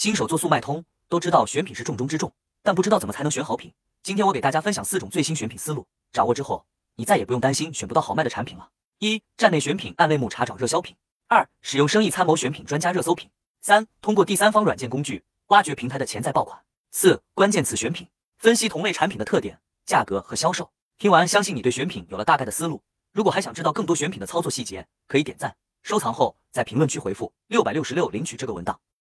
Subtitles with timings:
[0.00, 3.70] 新手做速卖通都知道选品是重中之重但不知道怎么才能选好品。
[4.02, 6.64] 今天我给大家分享四种最新选品思路掌握之后
[6.96, 8.70] 你再也不用担心选不到好卖的产品了。
[8.98, 10.96] 一站内选品按类目查找热销品
[11.28, 13.28] 二使用生意参谋选品专家热搜品
[13.60, 16.58] 三通过第三方软件工具挖掘平台的潜在爆款
[16.90, 18.08] 四关键词选品
[18.38, 20.70] 分析同类产品的特点价格和销售。
[20.96, 22.80] 听完相信你对选品有了大概的思路。
[23.12, 28.80] 如果还想知道更多选品的操作细节可以点赞收藏后在评论区回复六百六十六领取这个文档。